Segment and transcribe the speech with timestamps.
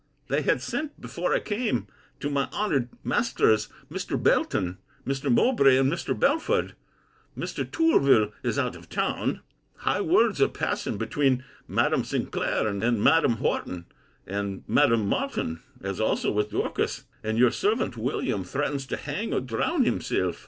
[0.29, 1.85] They had sent, before I came,
[2.21, 4.17] to my honoured masters Mr.
[4.17, 5.31] Belton, Mr.
[5.31, 6.19] Mowbray, and Mr.
[6.19, 6.73] Belford.
[7.37, 7.69] Mr.
[7.69, 9.41] Tourville is out of town.
[9.75, 13.85] High words are passing between Madam Sinclair, and Madam Horton,
[14.25, 17.03] and Madam Martin; as also with Dorcas.
[17.23, 20.39] And your servant William threatens to hang or drown himself.